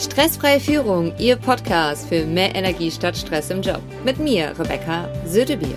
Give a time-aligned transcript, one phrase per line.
[0.00, 3.82] Stressfreie Führung, Ihr Podcast für mehr Energie statt Stress im Job.
[4.02, 5.76] Mit mir, Rebecca Sötebier.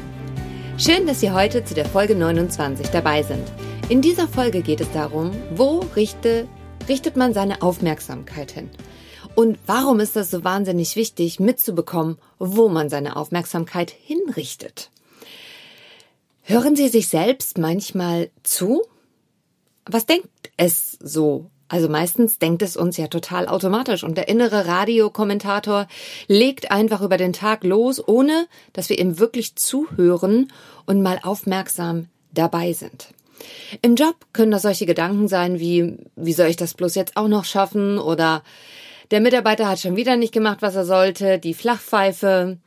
[0.77, 3.45] Schön, dass Sie heute zu der Folge 29 dabei sind.
[3.89, 6.47] In dieser Folge geht es darum, wo richte,
[6.87, 8.69] richtet man seine Aufmerksamkeit hin?
[9.35, 14.89] Und warum ist das so wahnsinnig wichtig, mitzubekommen, wo man seine Aufmerksamkeit hinrichtet?
[16.43, 18.83] Hören Sie sich selbst manchmal zu?
[19.85, 24.67] Was denkt es so also meistens denkt es uns ja total automatisch und der innere
[24.67, 25.87] Radiokommentator
[26.27, 30.51] legt einfach über den Tag los, ohne dass wir ihm wirklich zuhören
[30.85, 33.07] und mal aufmerksam dabei sind.
[33.81, 37.27] Im Job können da solche Gedanken sein wie, wie soll ich das bloß jetzt auch
[37.27, 37.97] noch schaffen?
[37.97, 38.43] Oder
[39.09, 42.59] der Mitarbeiter hat schon wieder nicht gemacht, was er sollte, die Flachpfeife,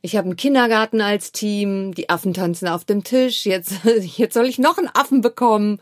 [0.00, 3.74] ich habe einen Kindergarten als Team, die Affen tanzen auf dem Tisch, jetzt,
[4.16, 5.80] jetzt soll ich noch einen Affen bekommen,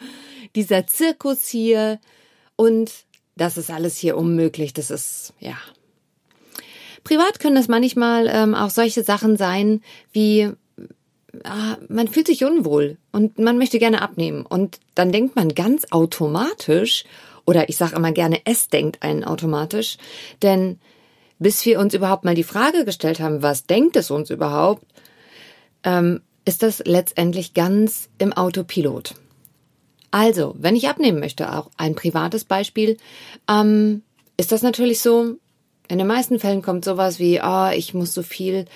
[0.56, 2.00] dieser Zirkus hier,
[2.56, 2.90] und
[3.36, 4.72] das ist alles hier unmöglich.
[4.72, 5.56] Das ist, ja.
[7.04, 10.50] Privat können das manchmal ähm, auch solche Sachen sein, wie
[11.44, 14.46] ah, man fühlt sich unwohl und man möchte gerne abnehmen.
[14.46, 17.04] Und dann denkt man ganz automatisch,
[17.44, 19.98] oder ich sage immer gerne, es denkt einen automatisch,
[20.42, 20.78] denn
[21.38, 24.84] bis wir uns überhaupt mal die Frage gestellt haben, was denkt es uns überhaupt,
[25.82, 29.14] ähm, ist das letztendlich ganz im Autopilot.
[30.12, 32.98] Also, wenn ich abnehmen möchte, auch ein privates Beispiel,
[33.48, 34.02] ähm,
[34.36, 35.36] ist das natürlich so,
[35.88, 38.66] in den meisten Fällen kommt sowas wie, oh, ich muss so viel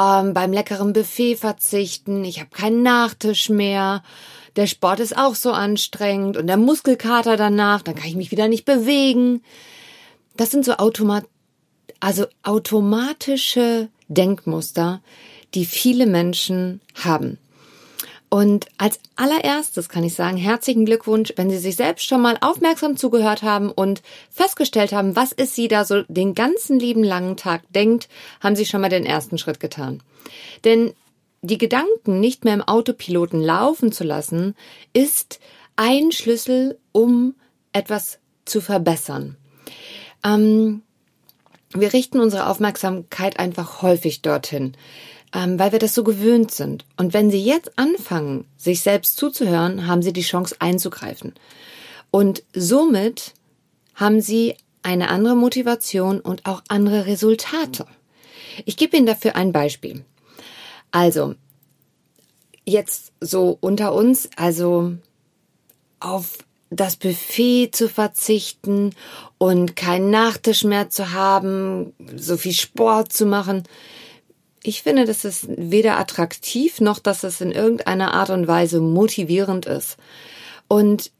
[0.00, 4.02] ähm, beim leckeren Buffet verzichten, ich habe keinen Nachtisch mehr,
[4.54, 8.48] der Sport ist auch so anstrengend und der Muskelkater danach, dann kann ich mich wieder
[8.48, 9.42] nicht bewegen.
[10.36, 11.26] Das sind so automat
[11.98, 15.00] also automatische Denkmuster,
[15.54, 17.38] die viele Menschen haben.
[18.36, 22.98] Und als allererstes kann ich sagen, herzlichen Glückwunsch, wenn Sie sich selbst schon mal aufmerksam
[22.98, 27.62] zugehört haben und festgestellt haben, was ist Sie da so den ganzen lieben langen Tag
[27.70, 28.10] denkt,
[28.42, 30.02] haben Sie schon mal den ersten Schritt getan.
[30.64, 30.92] Denn
[31.40, 34.54] die Gedanken nicht mehr im Autopiloten laufen zu lassen,
[34.92, 35.40] ist
[35.76, 37.36] ein Schlüssel, um
[37.72, 39.38] etwas zu verbessern.
[40.22, 40.82] Ähm,
[41.72, 44.76] wir richten unsere Aufmerksamkeit einfach häufig dorthin
[45.36, 46.86] ähm, weil wir das so gewöhnt sind.
[46.96, 51.34] Und wenn Sie jetzt anfangen, sich selbst zuzuhören, haben Sie die Chance einzugreifen.
[52.10, 53.34] Und somit
[53.94, 57.84] haben Sie eine andere Motivation und auch andere Resultate.
[58.64, 60.06] Ich gebe Ihnen dafür ein Beispiel.
[60.90, 61.34] Also,
[62.64, 64.94] jetzt so unter uns, also
[66.00, 66.38] auf
[66.70, 68.94] das Buffet zu verzichten
[69.36, 73.64] und keinen Nachtisch mehr zu haben, so viel Sport zu machen.
[74.66, 79.64] Ich finde, das ist weder attraktiv noch, dass es in irgendeiner Art und Weise motivierend
[79.64, 79.96] ist.
[80.66, 81.12] Und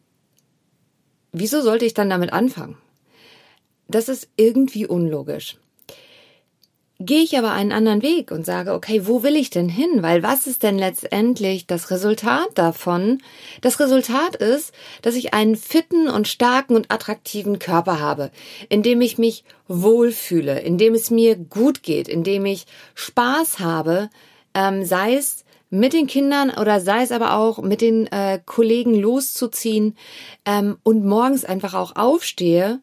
[1.31, 2.77] wieso sollte ich dann damit anfangen?
[3.87, 5.59] Das ist irgendwie unlogisch.
[6.99, 10.03] Gehe ich aber einen anderen Weg und sage, okay, wo will ich denn hin?
[10.03, 13.19] Weil was ist denn letztendlich das Resultat davon?
[13.61, 18.31] Das Resultat ist, dass ich einen fitten und starken und attraktiven Körper habe,
[18.71, 22.65] in dem ich mich wohlfühle, in dem es mir gut geht, in dem ich
[22.95, 24.09] Spaß habe,
[24.55, 28.95] ähm, sei es mit den Kindern oder sei es aber auch mit den äh, Kollegen
[28.95, 29.99] loszuziehen
[30.47, 32.81] ähm, und morgens einfach auch aufstehe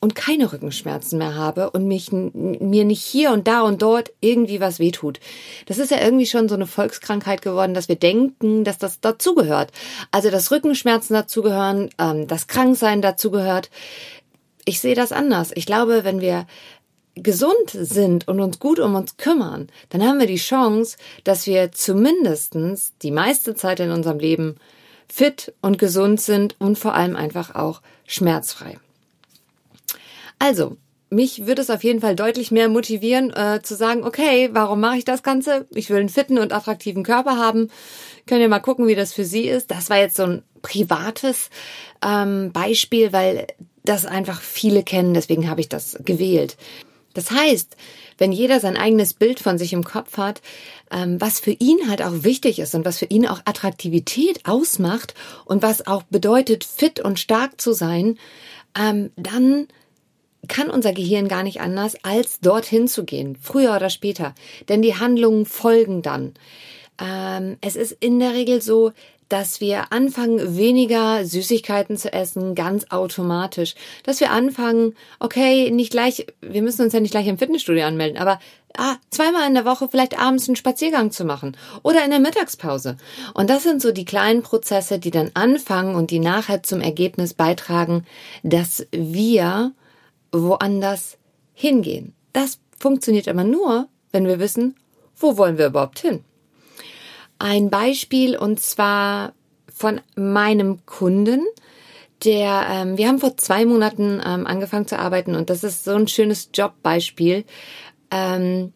[0.00, 4.60] und keine Rückenschmerzen mehr habe und mich mir nicht hier und da und dort irgendwie
[4.60, 5.18] was wehtut.
[5.64, 9.72] Das ist ja irgendwie schon so eine Volkskrankheit geworden, dass wir denken, dass das dazugehört.
[10.10, 13.70] Also dass Rückenschmerzen dazugehören, ähm, das Kranksein dazugehört.
[14.66, 15.52] Ich sehe das anders.
[15.54, 16.46] Ich glaube, wenn wir
[17.14, 21.72] gesund sind und uns gut um uns kümmern, dann haben wir die Chance, dass wir
[21.72, 24.56] zumindestens die meiste Zeit in unserem Leben
[25.08, 28.78] fit und gesund sind und vor allem einfach auch schmerzfrei.
[30.44, 30.76] Also,
[31.08, 34.98] mich würde es auf jeden Fall deutlich mehr motivieren, äh, zu sagen, okay, warum mache
[34.98, 35.66] ich das Ganze?
[35.70, 37.70] Ich will einen fitten und attraktiven Körper haben.
[38.26, 39.70] Können wir mal gucken, wie das für Sie ist.
[39.70, 41.48] Das war jetzt so ein privates
[42.04, 43.46] ähm, Beispiel, weil
[43.86, 46.58] das einfach viele kennen, deswegen habe ich das gewählt.
[47.14, 47.78] Das heißt,
[48.18, 50.42] wenn jeder sein eigenes Bild von sich im Kopf hat,
[50.90, 55.14] ähm, was für ihn halt auch wichtig ist und was für ihn auch Attraktivität ausmacht
[55.46, 58.18] und was auch bedeutet, fit und stark zu sein,
[58.78, 59.68] ähm, dann
[60.48, 64.34] kann unser Gehirn gar nicht anders, als dorthin zu gehen, früher oder später.
[64.68, 66.34] Denn die Handlungen folgen dann.
[67.00, 68.92] Ähm, es ist in der Regel so,
[69.28, 73.74] dass wir anfangen, weniger Süßigkeiten zu essen, ganz automatisch.
[74.04, 78.18] Dass wir anfangen, okay, nicht gleich, wir müssen uns ja nicht gleich im Fitnessstudio anmelden,
[78.18, 78.38] aber
[78.76, 82.96] ah, zweimal in der Woche vielleicht abends einen Spaziergang zu machen oder in der Mittagspause.
[83.32, 87.34] Und das sind so die kleinen Prozesse, die dann anfangen und die nachher zum Ergebnis
[87.34, 88.04] beitragen,
[88.42, 89.72] dass wir
[90.42, 91.18] woanders
[91.52, 92.14] hingehen.
[92.32, 94.76] Das funktioniert aber nur, wenn wir wissen,
[95.16, 96.24] wo wollen wir überhaupt hin.
[97.38, 99.32] Ein Beispiel und zwar
[99.72, 101.44] von meinem Kunden,
[102.24, 105.92] der, ähm, wir haben vor zwei Monaten ähm, angefangen zu arbeiten und das ist so
[105.92, 107.44] ein schönes Jobbeispiel.
[108.10, 108.72] Ähm,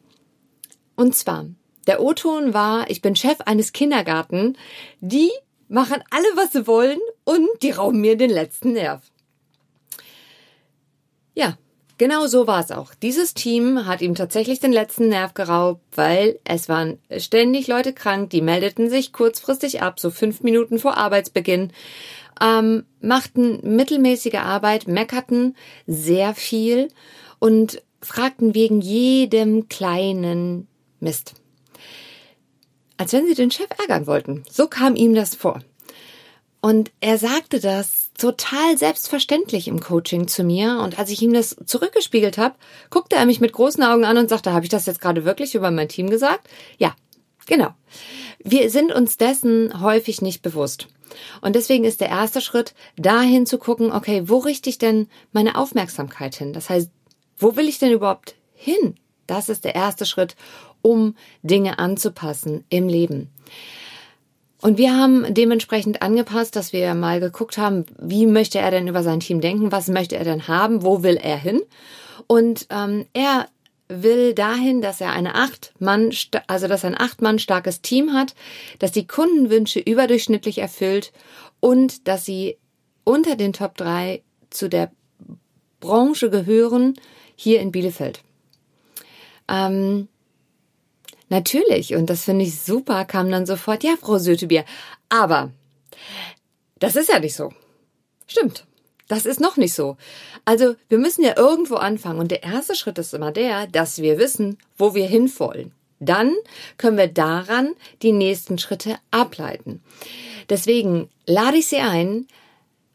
[0.97, 1.47] und zwar,
[1.87, 4.57] der O-Ton war, ich bin Chef eines Kindergarten,
[5.01, 5.31] die
[5.69, 9.03] machen alle, was sie wollen und die rauben mir den letzten Nerv.
[11.39, 11.57] Ja,
[11.99, 12.95] genau so war es auch.
[12.95, 18.31] Dieses Team hat ihm tatsächlich den letzten Nerv geraubt, weil es waren ständig Leute krank,
[18.31, 21.73] die meldeten sich kurzfristig ab, so fünf Minuten vor Arbeitsbeginn,
[22.43, 25.55] ähm, machten mittelmäßige Arbeit, meckerten
[25.87, 26.89] sehr viel
[27.39, 30.67] und fragten wegen jedem kleinen
[30.99, 31.35] Mist.
[32.97, 34.43] Als wenn sie den Chef ärgern wollten.
[34.51, 35.61] So kam ihm das vor.
[36.61, 40.81] Und er sagte das total selbstverständlich im Coaching zu mir.
[40.83, 42.57] Und als ich ihm das zurückgespiegelt habe,
[42.91, 45.55] guckte er mich mit großen Augen an und sagte, habe ich das jetzt gerade wirklich
[45.55, 46.49] über mein Team gesagt?
[46.79, 46.97] Ja,
[47.47, 47.69] genau.
[48.43, 50.89] Wir sind uns dessen häufig nicht bewusst.
[51.41, 55.57] Und deswegen ist der erste Schritt, dahin zu gucken, okay, wo richte ich denn meine
[55.57, 56.53] Aufmerksamkeit hin?
[56.53, 56.91] Das heißt,
[57.39, 58.97] wo will ich denn überhaupt hin?
[59.27, 60.37] Das ist der erste Schritt,
[60.83, 63.31] um Dinge anzupassen im Leben.
[64.61, 69.03] Und wir haben dementsprechend angepasst, dass wir mal geguckt haben, wie möchte er denn über
[69.03, 71.63] sein Team denken, was möchte er denn haben, wo will er hin.
[72.27, 73.49] Und ähm, er
[73.89, 76.13] will dahin, dass er eine acht Mann,
[76.47, 78.35] also dass ein acht Mann starkes Team hat,
[78.81, 81.13] dass die Kundenwünsche überdurchschnittlich erfüllt
[81.61, 82.59] und dass sie
[83.05, 84.91] unter den Top drei zu der
[85.81, 86.95] Branche gehören
[87.37, 88.23] hier in Bielefeld.
[89.49, 90.09] Ähm,
[91.29, 94.65] Natürlich, und das finde ich super, kam dann sofort, ja, Frau Sötebier,
[95.09, 95.51] aber
[96.79, 97.53] das ist ja nicht so.
[98.27, 98.65] Stimmt.
[99.09, 99.97] Das ist noch nicht so.
[100.45, 102.19] Also, wir müssen ja irgendwo anfangen.
[102.19, 105.73] Und der erste Schritt ist immer der, dass wir wissen, wo wir hinwollen.
[105.99, 106.35] Dann
[106.77, 109.83] können wir daran die nächsten Schritte ableiten.
[110.49, 112.29] Deswegen lade ich Sie ein,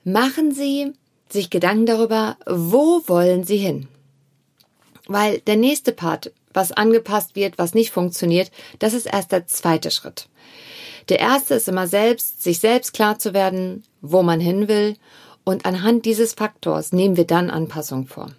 [0.04, 0.94] machen Sie
[1.30, 3.88] sich Gedanken darüber, wo wollen Sie hin?
[5.08, 9.92] Weil der nächste Part was angepasst wird, was nicht funktioniert, das ist erst der zweite
[9.92, 10.28] Schritt.
[11.10, 14.96] Der erste ist immer selbst, sich selbst klar zu werden, wo man hin will,
[15.46, 18.32] und anhand dieses Faktors nehmen wir dann Anpassung vor.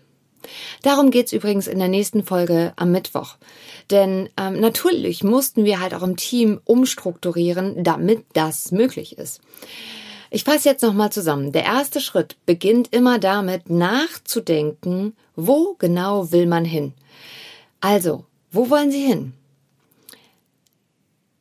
[0.83, 3.37] Darum geht's übrigens in der nächsten Folge am Mittwoch.
[3.91, 9.41] Denn ähm, natürlich mussten wir halt auch im Team umstrukturieren, damit das möglich ist.
[10.31, 11.53] Ich fasse jetzt nochmal zusammen.
[11.53, 16.93] Der erste Schritt beginnt immer damit, nachzudenken, wo genau will man hin.
[17.85, 19.35] Also, wo wollen Sie hin?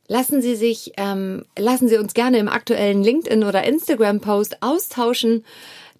[0.09, 5.45] Lassen Sie sich, ähm, lassen Sie uns gerne im aktuellen LinkedIn oder Instagram Post austauschen,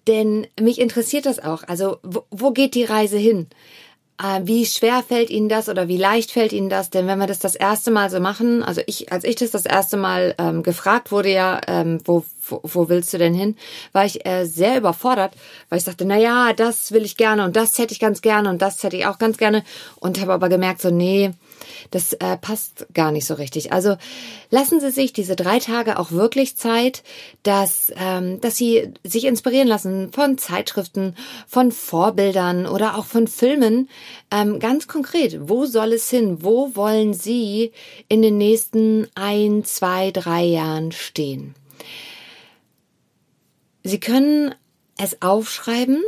[0.06, 1.62] denn mich interessiert das auch.
[1.66, 3.46] Also, wo, wo geht die Reise hin?
[4.22, 6.90] Äh, wie schwer fällt Ihnen das oder wie leicht fällt Ihnen das?
[6.90, 9.64] Denn wenn wir das das erste Mal so machen, also ich, als ich das das
[9.64, 13.56] erste Mal ähm, gefragt wurde, ja, ähm, wo, wo, wo willst du denn hin,
[13.92, 15.34] war ich äh, sehr überfordert,
[15.68, 18.50] weil ich sagte, na ja, das will ich gerne und das hätte ich ganz gerne
[18.50, 19.64] und das hätte ich auch ganz gerne
[19.96, 21.32] und habe aber gemerkt, so nee,
[21.90, 23.72] das äh, passt gar nicht so richtig.
[23.72, 23.96] Also
[24.50, 27.02] lassen Sie sich diese drei Tage auch wirklich Zeit,
[27.42, 31.16] dass, ähm, dass Sie sich inspirieren lassen von Zeitschriften,
[31.46, 33.88] von Vorbildern oder auch von Filmen.
[34.30, 36.38] Ähm, ganz konkret, wo soll es hin?
[36.40, 37.72] Wo wollen Sie
[38.08, 41.54] in den nächsten ein, zwei, drei Jahren stehen?
[43.84, 44.54] Sie können
[44.98, 46.02] es aufschreiben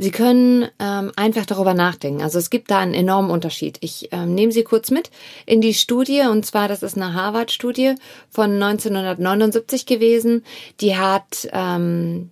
[0.00, 2.22] Sie können ähm, einfach darüber nachdenken.
[2.22, 3.78] Also es gibt da einen enormen Unterschied.
[3.80, 5.10] Ich ähm, nehme Sie kurz mit
[5.44, 7.96] in die Studie und zwar, das ist eine Harvard-Studie
[8.30, 10.44] von 1979 gewesen.
[10.80, 12.30] Die hat, ähm,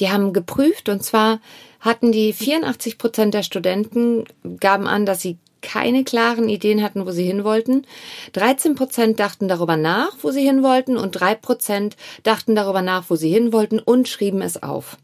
[0.00, 1.38] die haben geprüft und zwar
[1.78, 4.24] hatten die 84 Prozent der Studenten
[4.58, 7.86] gaben an, dass sie keine klaren Ideen hatten, wo sie hin wollten.
[8.34, 13.06] 13 Prozent dachten darüber nach, wo sie hin wollten und drei Prozent dachten darüber nach,
[13.08, 14.96] wo sie hin wollten und schrieben es auf.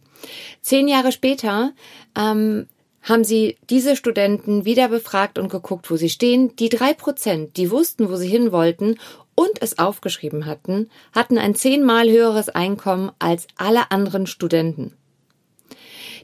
[0.61, 1.73] Zehn Jahre später
[2.17, 2.69] ähm,
[3.03, 6.55] haben sie diese Studenten wieder befragt und geguckt, wo sie stehen.
[6.57, 8.99] Die drei Prozent, die wussten, wo sie hin wollten
[9.35, 14.95] und es aufgeschrieben hatten, hatten ein zehnmal höheres Einkommen als alle anderen Studenten.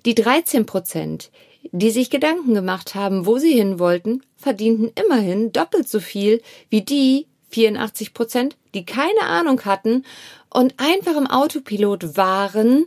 [0.05, 1.31] Die 13 Prozent,
[1.73, 6.83] die sich Gedanken gemacht haben, wo sie hin wollten, verdienten immerhin doppelt so viel wie
[6.83, 10.05] die 84 Prozent, die keine Ahnung hatten
[10.51, 12.87] und einfach im Autopilot waren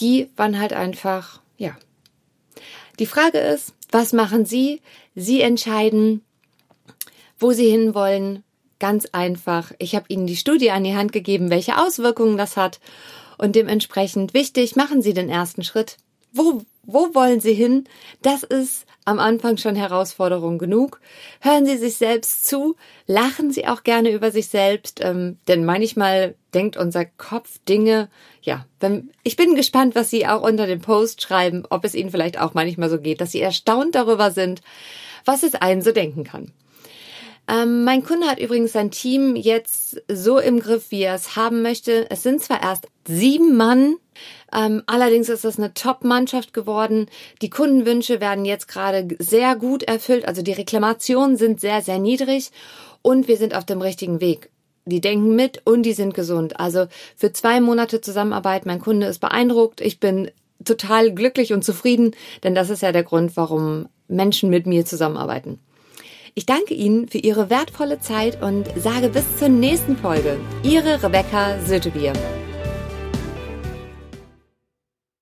[0.00, 1.76] die waren halt einfach, ja.
[2.98, 4.80] Die Frage ist, was machen Sie?
[5.14, 6.22] Sie entscheiden,
[7.38, 8.42] wo Sie hinwollen.
[8.78, 9.72] Ganz einfach.
[9.78, 12.80] Ich habe Ihnen die Studie an die Hand gegeben, welche Auswirkungen das hat.
[13.36, 15.98] Und dementsprechend wichtig, machen Sie den ersten Schritt.
[16.32, 17.84] Wo, Wo wollen Sie hin?
[18.22, 21.00] Das ist am Anfang schon Herausforderung genug.
[21.40, 26.34] Hören Sie sich selbst zu, lachen Sie auch gerne über sich selbst, ähm, denn manchmal
[26.54, 28.08] denkt unser Kopf Dinge.
[28.42, 32.10] Ja, wenn, ich bin gespannt, was Sie auch unter dem Post schreiben, ob es Ihnen
[32.10, 34.60] vielleicht auch manchmal so geht, dass Sie erstaunt darüber sind,
[35.24, 36.52] was es einen so denken kann.
[37.48, 41.62] Ähm, mein Kunde hat übrigens sein Team jetzt so im Griff, wie er es haben
[41.62, 42.08] möchte.
[42.10, 43.96] Es sind zwar erst sieben Mann,
[44.52, 47.06] ähm, allerdings ist das eine Top-Mannschaft geworden.
[47.42, 50.26] Die Kundenwünsche werden jetzt gerade sehr gut erfüllt.
[50.26, 52.50] Also die Reklamationen sind sehr, sehr niedrig
[53.02, 54.50] und wir sind auf dem richtigen Weg.
[54.86, 56.58] Die denken mit und die sind gesund.
[56.58, 56.86] Also
[57.16, 59.80] für zwei Monate Zusammenarbeit, mein Kunde ist beeindruckt.
[59.80, 60.30] Ich bin
[60.64, 62.12] total glücklich und zufrieden,
[62.42, 65.58] denn das ist ja der Grund, warum Menschen mit mir zusammenarbeiten.
[66.34, 70.38] Ich danke Ihnen für Ihre wertvolle Zeit und sage bis zur nächsten Folge.
[70.62, 72.12] Ihre Rebecca Sötebier.